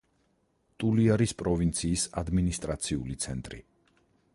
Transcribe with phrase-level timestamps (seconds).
[0.83, 3.63] ტულიარის პროვინციის ადმინისტრაციული ცენტრი.